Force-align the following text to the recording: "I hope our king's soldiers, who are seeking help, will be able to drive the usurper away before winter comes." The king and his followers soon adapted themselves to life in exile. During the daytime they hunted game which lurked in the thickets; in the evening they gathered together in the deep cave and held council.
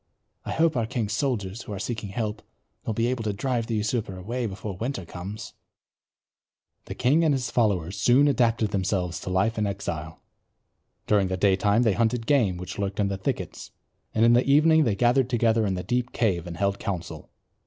"I 0.45 0.51
hope 0.51 0.75
our 0.75 0.87
king's 0.87 1.13
soldiers, 1.13 1.61
who 1.61 1.73
are 1.73 1.77
seeking 1.77 2.09
help, 2.09 2.41
will 2.87 2.93
be 2.95 3.05
able 3.05 3.23
to 3.23 3.33
drive 3.33 3.67
the 3.67 3.75
usurper 3.75 4.17
away 4.17 4.47
before 4.47 4.75
winter 4.75 5.05
comes." 5.05 5.53
The 6.85 6.95
king 6.95 7.23
and 7.23 7.35
his 7.35 7.51
followers 7.51 7.99
soon 7.99 8.27
adapted 8.27 8.71
themselves 8.71 9.19
to 9.19 9.29
life 9.29 9.59
in 9.59 9.67
exile. 9.67 10.19
During 11.05 11.27
the 11.27 11.37
daytime 11.37 11.83
they 11.83 11.93
hunted 11.93 12.25
game 12.25 12.57
which 12.57 12.79
lurked 12.79 12.99
in 12.99 13.09
the 13.09 13.17
thickets; 13.19 13.69
in 14.15 14.33
the 14.33 14.43
evening 14.43 14.85
they 14.85 14.95
gathered 14.95 15.29
together 15.29 15.67
in 15.67 15.75
the 15.75 15.83
deep 15.83 16.13
cave 16.13 16.47
and 16.47 16.57
held 16.57 16.79
council. 16.79 17.29